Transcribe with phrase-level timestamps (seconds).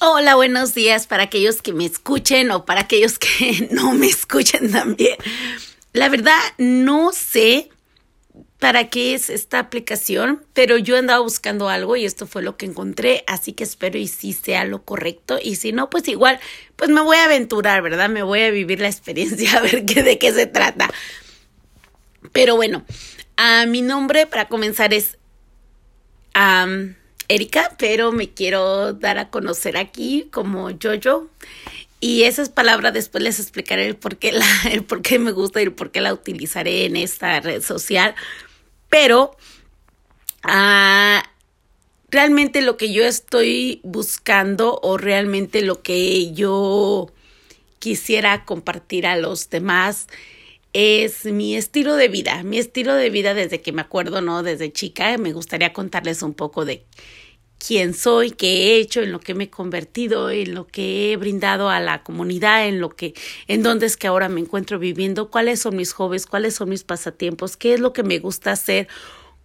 [0.00, 4.70] Hola, buenos días para aquellos que me escuchen o para aquellos que no me escuchen
[4.70, 5.16] también.
[5.92, 7.68] La verdad, no sé
[8.60, 12.66] para qué es esta aplicación, pero yo andaba buscando algo y esto fue lo que
[12.66, 16.38] encontré, así que espero y sí sea lo correcto y si no, pues igual,
[16.76, 18.08] pues me voy a aventurar, ¿verdad?
[18.08, 20.88] Me voy a vivir la experiencia a ver qué, de qué se trata.
[22.32, 22.84] Pero bueno,
[23.36, 25.18] a mi nombre para comenzar es
[27.28, 31.28] Erika, pero me quiero dar a conocer aquí como Jojo.
[32.00, 35.64] Y esas palabras después les explicaré el por qué, la, el por me gusta y
[35.64, 38.14] el por qué la utilizaré en esta red social.
[38.88, 39.36] Pero
[40.42, 41.22] ah,
[42.10, 47.10] realmente lo que yo estoy buscando o realmente lo que yo
[47.78, 50.08] quisiera compartir a los demás
[50.72, 54.42] es mi estilo de vida, mi estilo de vida desde que me acuerdo, ¿no?
[54.42, 56.84] Desde chica, me gustaría contarles un poco de
[57.58, 61.16] quién soy, qué he hecho, en lo que me he convertido, en lo que he
[61.16, 63.14] brindado a la comunidad, en lo que,
[63.48, 66.84] en dónde es que ahora me encuentro viviendo, cuáles son mis hobbies, cuáles son mis
[66.84, 68.88] pasatiempos, qué es lo que me gusta hacer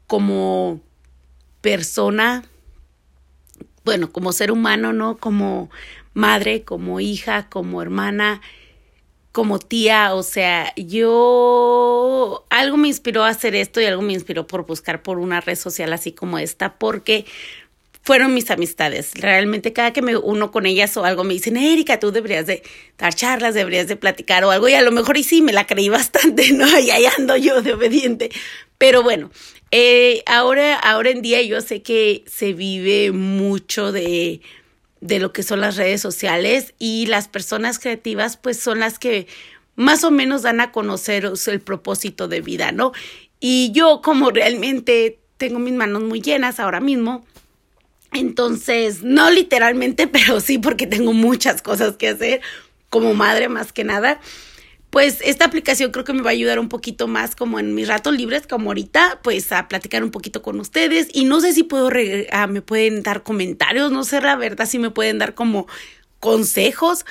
[0.07, 0.79] como
[1.61, 2.43] persona,
[3.83, 5.17] bueno, como ser humano, ¿no?
[5.17, 5.69] Como
[6.13, 8.41] madre, como hija, como hermana,
[9.33, 14.45] como tía, o sea, yo algo me inspiró a hacer esto y algo me inspiró
[14.45, 17.25] por buscar por una red social así como esta, porque
[18.03, 19.13] fueron mis amistades.
[19.15, 22.61] Realmente cada que me uno con ellas o algo me dicen, Erika, tú deberías de
[22.99, 24.69] dar charlas, deberías de platicar o algo.
[24.69, 26.67] Y a lo mejor y sí, me la creí bastante, ¿no?
[26.79, 28.29] Y ahí ando yo de obediente.
[28.77, 29.31] Pero bueno,
[29.71, 34.41] eh, ahora, ahora en día yo sé que se vive mucho de,
[35.03, 39.27] de lo que son las redes sociales y las personas creativas pues son las que
[39.75, 42.93] más o menos dan a conocer el propósito de vida, ¿no?
[43.41, 47.25] Y yo como realmente tengo mis manos muy llenas ahora mismo,
[48.13, 52.41] entonces, no literalmente, pero sí porque tengo muchas cosas que hacer
[52.89, 54.21] como madre más que nada.
[54.93, 57.87] Pues esta aplicación creo que me va a ayudar un poquito más como en mis
[57.87, 61.07] ratos libres, como ahorita, pues a platicar un poquito con ustedes.
[61.11, 61.89] Y no sé si puedo,
[62.31, 65.65] ah, me pueden dar comentarios, no sé la verdad si me pueden dar como
[66.19, 67.07] consejos.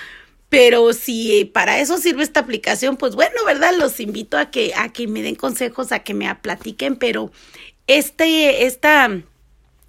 [0.48, 3.72] Pero si para eso sirve esta aplicación, pues bueno, ¿verdad?
[3.76, 7.32] Los invito a que, a que me den consejos, a que me platiquen, pero
[7.88, 9.10] este, esta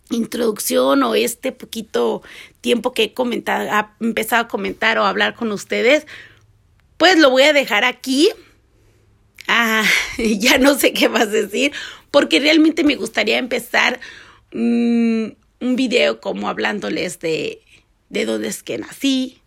[0.10, 2.24] introducción o este poquito
[2.60, 6.08] tiempo que he comentado, ha empezado a comentar o a hablar con ustedes,
[7.04, 8.30] pues lo voy a dejar aquí.
[9.50, 9.84] Ah,
[10.18, 11.74] ya no sé qué más decir,
[12.12, 14.00] porque realmente me gustaría empezar
[14.54, 15.26] mm,
[15.60, 17.62] un video como hablándoles de,
[18.08, 19.42] de dónde es que nací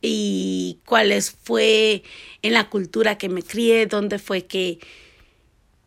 [0.00, 2.04] y cuáles fue
[2.42, 4.78] en la cultura que me crié, dónde fue que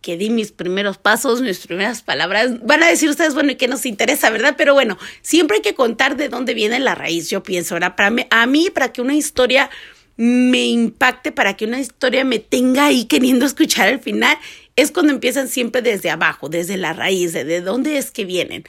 [0.01, 2.61] que di mis primeros pasos, mis primeras palabras.
[2.65, 4.55] Van a decir ustedes, bueno, ¿y qué nos interesa, verdad?
[4.57, 7.95] Pero bueno, siempre hay que contar de dónde viene la raíz, yo pienso, ¿verdad?
[7.95, 9.69] Para mí, a mí, para que una historia
[10.15, 14.37] me impacte, para que una historia me tenga ahí queriendo escuchar al final,
[14.75, 18.63] es cuando empiezan siempre desde abajo, desde la raíz, de dónde es que vienen.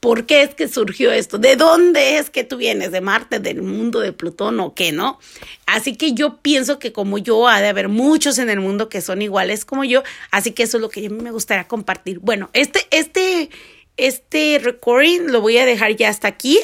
[0.00, 1.36] ¿Por qué es que surgió esto?
[1.36, 2.90] ¿De dónde es que tú vienes?
[2.90, 5.18] ¿De Marte, del mundo de Plutón o qué, no?
[5.66, 9.02] Así que yo pienso que como yo, ha de haber muchos en el mundo que
[9.02, 12.18] son iguales como yo, así que eso es lo que a mí me gustaría compartir.
[12.18, 13.50] Bueno, este, este,
[13.98, 16.58] este recording lo voy a dejar ya hasta aquí.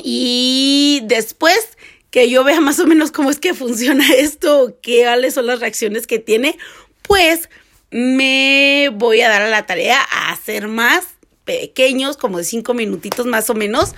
[0.00, 1.76] Y después
[2.10, 6.06] que yo vea más o menos cómo es que funciona esto, qué son las reacciones
[6.06, 6.58] que tiene,
[7.02, 7.48] pues
[7.90, 11.06] me voy a dar a la tarea a hacer más
[11.44, 13.94] pequeños, como de cinco minutitos más o menos.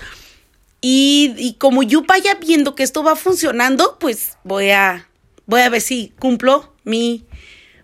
[0.79, 5.07] Y, y, como yo vaya viendo que esto va funcionando, pues voy a,
[5.45, 7.25] voy a ver si cumplo mi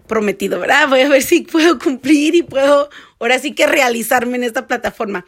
[0.07, 0.87] prometido, ¿verdad?
[0.87, 2.89] Voy a ver si puedo cumplir y puedo
[3.19, 5.25] ahora sí que realizarme en esta plataforma.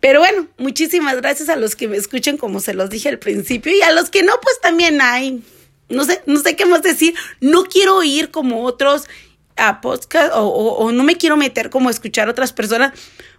[0.00, 3.72] Pero bueno, muchísimas gracias a los que me escuchen, como se los dije al principio,
[3.72, 5.42] y a los que no, pues también hay,
[5.88, 7.14] no sé, no sé qué más decir.
[7.40, 9.04] No quiero ir como otros
[9.56, 12.92] a podcast o, o no me quiero meter como escuchar a otras personas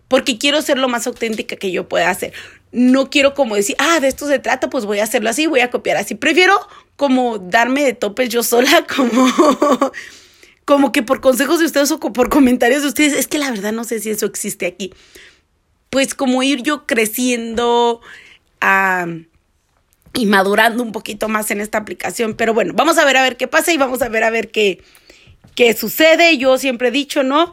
[0.08, 2.34] porque quiero ser lo más auténtica que yo pueda hacer.
[2.72, 5.60] No quiero como decir, ah, de esto se trata, pues voy a hacerlo así, voy
[5.62, 6.16] a copiar así.
[6.16, 6.56] Prefiero
[6.96, 9.28] como darme de topes yo sola, como,
[10.68, 13.72] como que por consejos de ustedes o por comentarios de ustedes, es que la verdad
[13.72, 14.94] no sé si eso existe aquí.
[15.90, 18.02] Pues como ir yo creciendo
[20.14, 22.36] y madurando un poquito más en esta aplicación.
[22.36, 24.52] Pero bueno, vamos a ver a ver qué pasa y vamos a ver a ver
[24.52, 24.84] qué,
[25.56, 26.38] qué sucede.
[26.38, 27.52] Yo siempre he dicho, ¿no?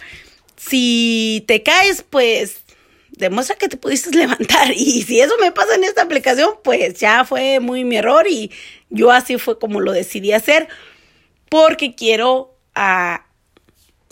[0.56, 2.62] si te caes, pues
[3.10, 4.72] demuestra que te pudiste levantar.
[4.72, 8.50] Y si eso me pasa en esta aplicación, pues ya fue muy mi error y
[8.90, 10.68] yo así fue como lo decidí hacer
[11.48, 13.26] porque quiero ah,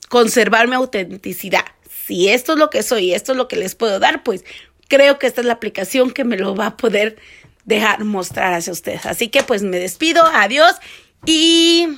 [0.08, 1.64] conservar mi autenticidad.
[2.06, 4.44] Si esto es lo que soy, esto es lo que les puedo dar, pues
[4.88, 7.16] creo que esta es la aplicación que me lo va a poder
[7.64, 9.06] dejar mostrar hacia ustedes.
[9.06, 10.76] Así que pues me despido, adiós
[11.24, 11.88] y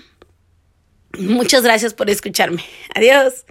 [1.19, 2.64] muchas gracias por escucharme.
[2.94, 3.44] Adiós.